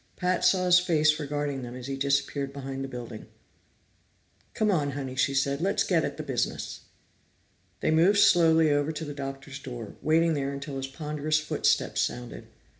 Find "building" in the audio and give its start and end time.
2.87-3.27